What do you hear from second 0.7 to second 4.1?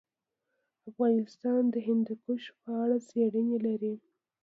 افغانستان د هندوکش په اړه څېړنې لري.